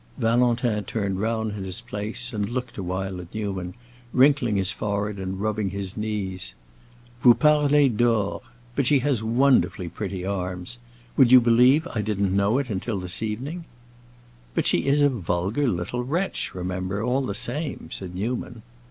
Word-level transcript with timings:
Valentin 0.17 0.83
turned 0.85 1.19
round 1.19 1.51
in 1.55 1.63
his 1.63 1.79
place 1.81 2.33
and 2.33 2.49
looked 2.49 2.75
a 2.79 2.81
while 2.81 3.21
at 3.21 3.31
Newman, 3.35 3.75
wrinkling 4.13 4.55
his 4.55 4.71
forehead 4.71 5.19
and 5.19 5.39
rubbing 5.39 5.69
his 5.69 5.95
knees. 5.95 6.55
"Vous 7.21 7.35
parlez 7.35 7.87
d'or. 7.95 8.41
But 8.75 8.87
she 8.87 8.97
has 9.01 9.21
wonderfully 9.21 9.89
pretty 9.89 10.25
arms. 10.25 10.79
Would 11.17 11.31
you 11.31 11.39
believe 11.39 11.85
I 11.93 12.01
didn't 12.01 12.35
know 12.35 12.57
it 12.57 12.81
till 12.81 12.97
this 12.97 13.21
evening?" 13.21 13.65
"But 14.55 14.65
she 14.65 14.85
is 14.87 15.01
a 15.01 15.09
vulgar 15.09 15.67
little 15.67 16.03
wretch, 16.03 16.55
remember, 16.55 17.03
all 17.03 17.21
the 17.21 17.35
same," 17.35 17.89
said 17.91 18.15
Newman. 18.15 18.63